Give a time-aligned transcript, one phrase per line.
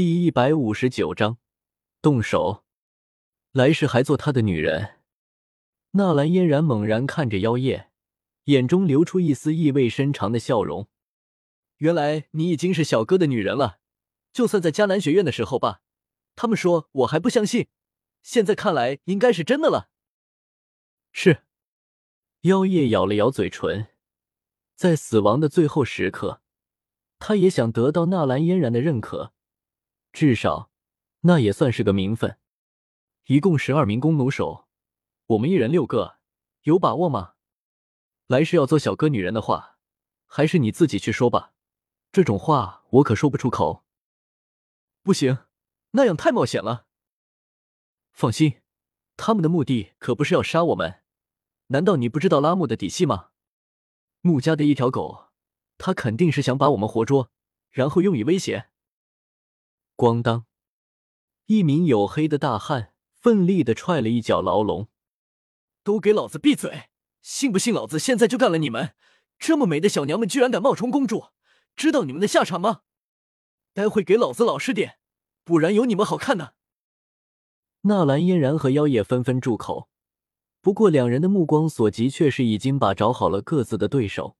[0.00, 1.36] 第一百五十九章，
[2.00, 2.64] 动手，
[3.52, 4.98] 来世还做他的女人。
[5.90, 7.90] 纳兰嫣然猛然看着妖夜，
[8.44, 10.88] 眼中流出一丝意味深长的笑容。
[11.76, 13.80] 原来你已经是小哥的女人了，
[14.32, 15.82] 就算在迦南学院的时候吧，
[16.34, 17.68] 他们说我还不相信，
[18.22, 19.90] 现在看来应该是真的了。
[21.12, 21.42] 是，
[22.40, 23.88] 妖夜咬了咬嘴唇，
[24.74, 26.40] 在死亡的最后时刻，
[27.18, 29.34] 他也想得到纳兰嫣然的认可。
[30.12, 30.70] 至少，
[31.20, 32.38] 那也算是个名分。
[33.26, 34.66] 一共十二名弓弩手，
[35.26, 36.18] 我们一人六个，
[36.62, 37.34] 有把握吗？
[38.26, 39.78] 来世要做小哥女人的话，
[40.26, 41.52] 还是你自己去说吧。
[42.10, 43.84] 这种话我可说不出口。
[45.02, 45.38] 不行，
[45.92, 46.86] 那样太冒险了。
[48.12, 48.60] 放心，
[49.16, 51.02] 他们的目的可不是要杀我们。
[51.68, 53.28] 难道你不知道拉木的底细吗？
[54.22, 55.28] 穆家的一条狗，
[55.78, 57.30] 他肯定是想把我们活捉，
[57.70, 58.70] 然后用以威胁。
[60.00, 60.46] 咣当！
[61.44, 64.88] 一名黝黑的大汉奋力的踹了一脚牢笼。
[65.84, 66.84] 都给老子闭嘴！
[67.20, 68.94] 信不信老子现在就干了你们？
[69.38, 71.24] 这么美的小娘们居然敢冒充公主，
[71.76, 72.80] 知道你们的下场吗？
[73.74, 74.96] 待会给老子老实点，
[75.44, 76.54] 不然有你们好看的！
[77.82, 79.90] 纳兰嫣然和妖夜纷纷住口，
[80.62, 84.38] 不过两人的目光所及却是已经把找好了各自的对手。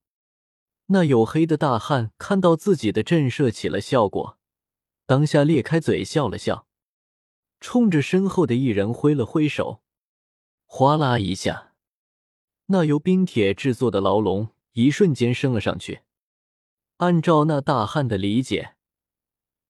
[0.87, 4.40] 那黝黑的大汉看到自己的震慑起了效果。
[5.11, 6.69] 当下裂开嘴笑了笑，
[7.59, 9.83] 冲着身后的一人挥了挥手，
[10.67, 11.73] 哗啦一下，
[12.67, 16.03] 那由冰铁制作的牢笼一瞬间升了上去。
[16.99, 18.77] 按照那大汉的理解，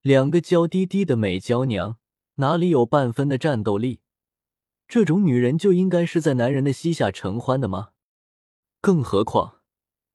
[0.03, 1.97] 两个娇滴滴的美娇娘
[2.35, 4.01] 哪里有半分的战斗力？
[4.87, 7.93] 这种女人就应该是在男人的膝下承欢的吗？
[8.83, 9.63] 更何况，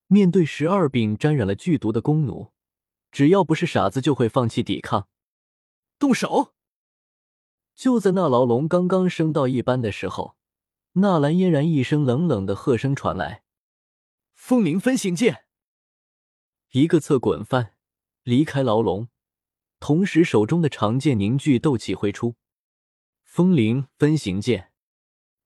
[0.06, 2.52] 面对十二柄沾染了剧毒的弓弩，
[3.12, 5.08] 只要不是傻子，就会放弃抵抗。
[5.98, 6.54] 动手！
[7.74, 10.38] 就在那牢笼刚刚升到一般的时候，
[10.94, 13.44] 纳兰嫣然一声冷冷的喝声传来
[14.34, 15.46] ：“风铃分形剑！”
[16.72, 17.75] 一个侧滚翻，
[18.24, 19.09] 离开牢笼，
[19.80, 22.36] 同时手中的长剑凝聚斗气挥出。
[23.24, 24.72] 风铃分形剑，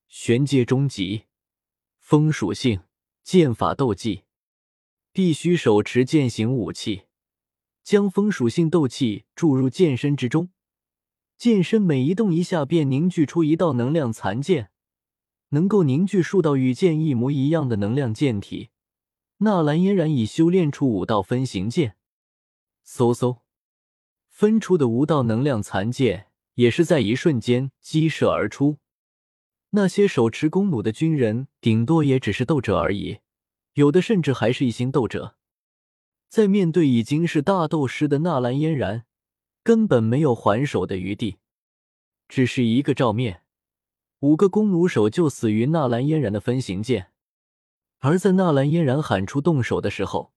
[0.07, 1.25] 玄阶中级，
[1.97, 2.83] 风属性
[3.23, 4.25] 剑法斗技，
[5.11, 7.08] 必须手持剑形武器。
[7.89, 10.51] 将风属性斗气注入剑身之中，
[11.39, 14.69] 剑身每移动一下，便凝聚出一道能量残剑，
[15.49, 18.69] 能够凝聚数道与剑一模一样的能量剑体。
[19.37, 21.95] 纳兰嫣然已修炼出五道分形剑，
[22.85, 23.39] 嗖嗖，
[24.27, 28.77] 分出的五道能量残剑也是在一瞬间激射而出。
[29.71, 33.17] 那些手持弓弩的军人，顶多也只是斗者而已，
[33.73, 35.38] 有的甚至还是一星斗者。
[36.29, 39.05] 在面对已经是大斗师的纳兰嫣然，
[39.63, 41.37] 根本没有还手的余地。
[42.27, 43.43] 只是一个照面，
[44.19, 47.11] 五个弓弩手就死于纳兰嫣然的分形剑。
[47.97, 50.31] 而在纳兰嫣然喊出动手的时候，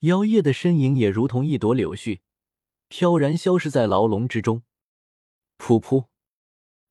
[0.00, 2.20] 妖夜的身影也如同一朵柳絮，
[2.88, 4.62] 飘然消失在牢笼之中。
[5.58, 6.06] 噗噗，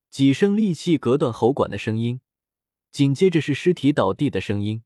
[0.10, 2.20] 几声利器隔断喉管的声音，
[2.92, 4.84] 紧接着是尸体倒地的声音。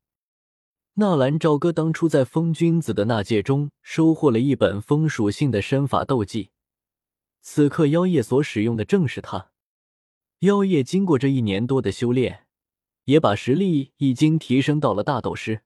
[1.00, 6.50] 纳兰朝歌当初在风君子的那界中收获了一本风属性的身法斗技，
[7.40, 9.52] 此刻妖夜所使用的正是它。
[10.40, 12.48] 妖夜经过这一年多的修炼，
[13.04, 15.62] 也把实力已经提升到了大斗师。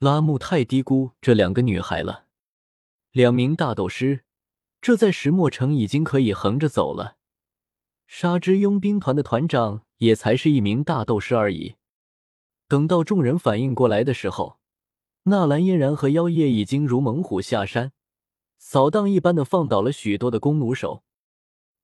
[0.00, 2.24] 拉木太低估这两个女孩了，
[3.12, 4.24] 两名大斗师，
[4.80, 7.16] 这在石墨城已经可以横着走了。
[8.08, 11.76] 沙之佣兵团的团长也才是一名大斗师而已。
[12.72, 14.58] 等到众人反应过来的时候，
[15.24, 17.92] 纳兰嫣然和妖夜已经如猛虎下山，
[18.56, 21.04] 扫荡一般的放倒了许多的弓弩手。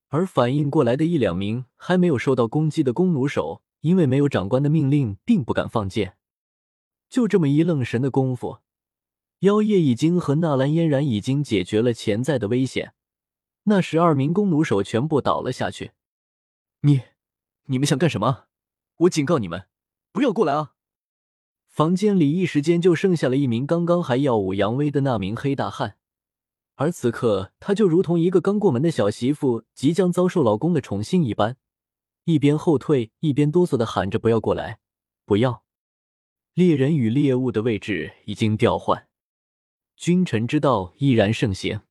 [0.09, 6.17] 而反应过来的一两名还没有受到攻击的弓弩手，因为没有长官的命令，并不敢放箭。
[7.11, 8.61] 就这么一愣神的功夫，
[9.41, 12.95] 妖夜已经和纳兰嫣然已经解决了潜在的危险，
[13.65, 15.91] 那十二名弓弩手全部倒了下去。
[16.81, 17.03] 你，
[17.65, 18.47] 你们想干什么？
[19.01, 19.67] 我警告你们，
[20.13, 20.77] 不要过来啊！
[21.79, 25.97] 房间里一时间就剩下了一名刚刚还耀武扬威的那名黑大汉，
[26.75, 31.57] 而此刻他就如同一个刚过门的小媳妇，即将遭受老公的宠幸一般，
[32.25, 34.81] 一边后退一边哆嗦的喊着：“不要过来，
[35.25, 35.63] 不要！”
[36.55, 39.07] 猎人与猎物的位置已经调换，
[39.95, 41.83] 君臣之道依然盛行。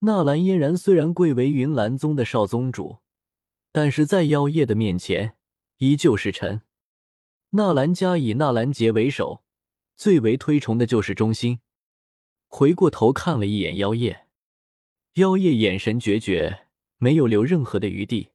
[0.00, 2.96] 纳兰嫣然虽然贵为云岚宗的少宗主，
[3.70, 5.36] 但是在妖夜的面前
[5.76, 6.62] 依旧是臣。
[7.52, 9.42] 纳兰家以纳兰杰为首，
[9.96, 11.60] 最为推崇的就是忠心。
[12.46, 14.26] 回过头看了一眼妖夜，
[15.14, 16.66] 妖夜眼神决绝，
[16.98, 18.32] 没有留任何的余地，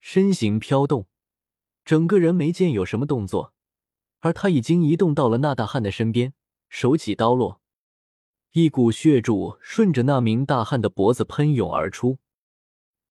[0.00, 1.06] 身形飘动，
[1.84, 3.54] 整个人没见有什么动作，
[4.18, 6.34] 而他已经移动到了那大汉的身边，
[6.68, 7.60] 手起刀落，
[8.50, 12.18] 一股血柱顺着那名大汉的脖子喷涌而出。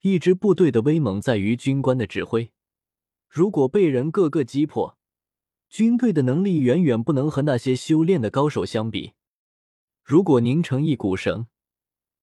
[0.01, 2.51] 一支部队的威猛在于军官的指挥，
[3.29, 4.97] 如果被人个个击破，
[5.75, 9.11] 军队的能力远远不能和那些修炼的高手相比。
[10.05, 11.47] 如果拧成一股绳，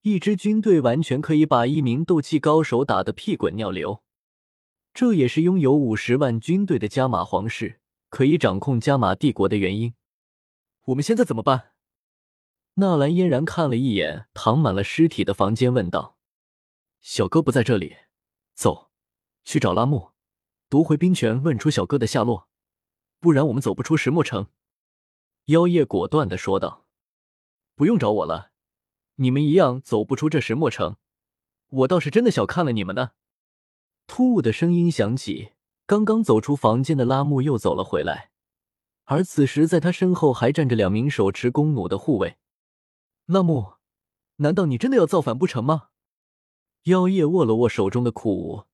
[0.01, 4.01] 一支军队完全可以把一名斗气高手打得屁滚尿流。
[4.91, 7.79] 这也是拥有五十万军队的加玛皇室
[8.09, 9.93] 可以掌控加玛帝国的原因。
[10.85, 11.73] 我们现在怎么办？
[12.73, 16.17] 纳兰嫣然看了一眼躺满了尸体的房间，问道。
[17.01, 17.97] 小哥不在这里，
[18.55, 18.89] 走，
[19.43, 20.13] 去找拉木，
[20.69, 22.49] 夺回兵权，问出小哥的下落，
[23.23, 24.47] 不然我们走不出石墨城。”
[25.47, 26.85] 妖夜果断的说道。
[27.73, 28.51] “不用找我了，
[29.15, 30.97] 你们一样走不出这石墨城。
[31.69, 33.11] 我倒是真的小看了你们呢。”
[34.07, 35.53] 突兀的声音响起，
[35.85, 38.31] 刚刚走出房间的拉木又走了回来，
[39.05, 42.35] 而此时在他身后还站着两名手持弓弩的护卫。
[43.25, 43.75] 拉木，
[44.35, 45.87] 难道你真的要造反不成吗？
[46.83, 48.65] 妖夜握了握手中的苦无，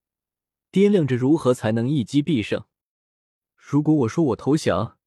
[0.71, 2.65] 掂量着如何才能一击必胜。
[3.71, 4.97] 如果我说我投降，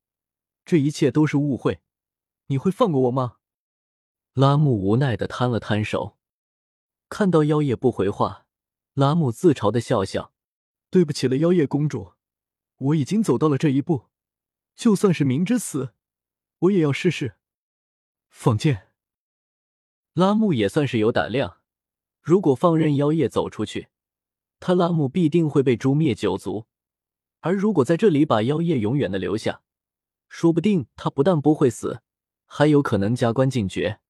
[0.64, 1.80] 这一切都是误会，
[2.46, 3.38] 你会放过我吗？
[4.34, 6.16] 拉木无奈的摊了摊手。
[7.08, 8.46] 看到妖夜不回话，
[8.94, 10.32] 拉木自嘲的笑笑
[10.90, 12.12] ：“对不起了，妖夜公主，
[12.76, 14.04] 我已经走到了这一步，
[14.76, 15.94] 就算是明知死，
[16.60, 17.34] 我也要试试。”
[18.30, 18.92] 放箭。
[20.12, 21.58] 拉木也算是有胆量。
[22.20, 23.88] 如果放任妖夜走出去，
[24.60, 26.68] 他拉木必定会被诛灭九族；
[27.42, 29.62] 而如果在这里把妖夜永远的留下，
[30.28, 32.02] 说不定他不但不会死，
[32.46, 34.00] 还有可能加官进爵。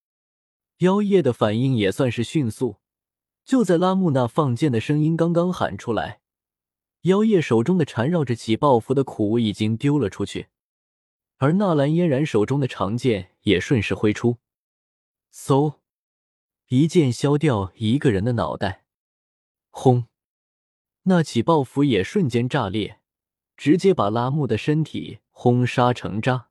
[0.79, 2.77] 妖夜的反应也算是迅速，
[3.45, 6.21] 就在拉木那放箭的声音刚刚喊出来，
[7.03, 10.49] 妖夜手中的缠绕着起爆符的苦已经丢了出去，
[11.39, 14.39] 而纳兰嫣然手中的长剑也顺势挥出，
[15.35, 15.77] 嗖。
[16.69, 18.87] 一剑削掉一个人的脑袋，
[19.69, 20.07] 轰！
[21.03, 23.02] 那起爆符也瞬间炸裂，
[23.57, 26.49] 直接把拉木的身体轰杀成渣。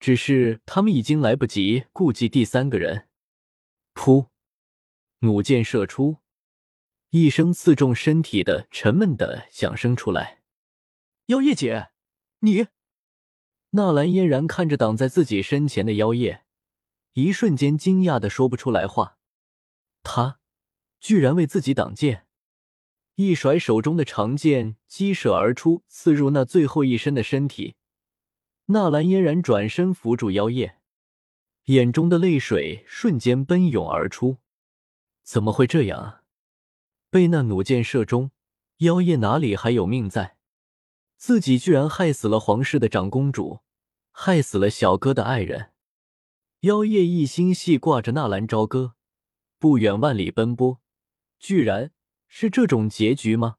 [0.00, 3.08] 只是他们已经来不及顾及第三个人。
[3.94, 4.28] 噗！
[5.20, 6.18] 弩箭射出，
[7.10, 10.42] 一声刺中身体的沉闷的响声出来。
[11.26, 11.88] 妖夜姐，
[12.40, 12.66] 你……
[13.70, 16.44] 纳兰嫣然看着挡在自己身前的妖夜，
[17.14, 19.18] 一瞬间惊讶的说不出来话。
[20.02, 20.38] 他
[21.00, 22.26] 居然为自己挡箭，
[23.16, 27.76] 一甩手中的长剑，激射而出，刺入那最后一身的身体。
[28.66, 30.78] 纳兰嫣然转身扶住妖夜，
[31.66, 34.38] 眼中的泪水瞬间奔涌而出。
[35.22, 36.22] 怎么会这样啊？
[37.08, 38.32] 被那弩箭射中，
[38.78, 40.36] 妖夜哪里还有命在？
[41.16, 43.60] 自己居然害死了皇室的长公主，
[44.10, 45.70] 害死了小哥的爱人。
[46.60, 48.94] 妖夜一心系挂着纳兰朝歌。
[49.58, 50.80] 不远万里奔波，
[51.38, 51.92] 居然
[52.36, 53.58] 是这种结局吗？